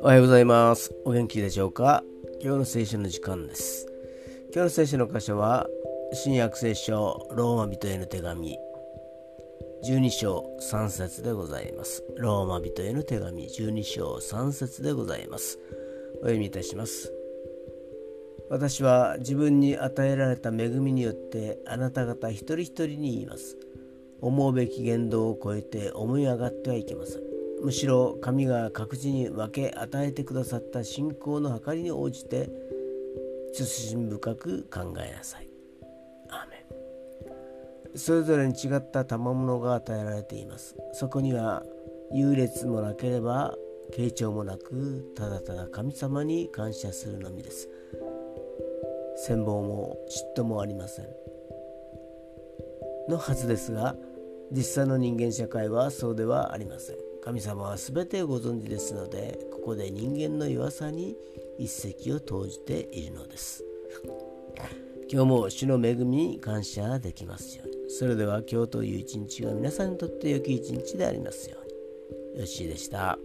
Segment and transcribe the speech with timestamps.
[0.00, 0.94] おはようございます。
[1.04, 2.02] お元気でしょうか？
[2.40, 3.86] 今日の聖書の時間です。
[4.54, 5.66] 今日の聖書の箇所は、
[6.14, 8.58] 新約聖書ローマ人への手紙
[9.84, 12.02] 12章3節でございます。
[12.16, 15.58] ローマ人への手紙12章3節でございます。
[16.14, 17.12] お読みいたします。
[18.48, 23.58] 私は自分に与えられた恵みによってあなた方一人一人に言います。
[24.20, 27.22] 思うべき言動を超えて思い上がってはいけません。
[27.62, 32.50] むしろ神が各自に分け与えてくださった信仰の計りに応じて
[33.52, 35.48] 慎み深く考えなさい。
[36.28, 36.56] アーメ
[37.94, 40.76] ンそれぞれに違った賜物が与えられています。
[40.92, 41.62] そこには
[42.12, 43.54] 優劣もなければ
[43.92, 47.68] 傾聴もなくただただ神様に感謝するのみです。
[49.28, 51.06] 羨望も嫉妬もありません
[53.08, 53.94] のはずですが
[54.52, 56.96] 実際の人間社会はそうではありません。
[57.22, 61.16] 神様は全てご存知ですのでここで人間の弱さに
[61.58, 63.64] 一石を投じているのです。
[65.12, 67.90] 今日も主の恵みに感謝できますように。
[67.90, 72.40] それでは今日という一日が皆さんにとって良き一日でありますように。
[72.40, 73.18] よしでした。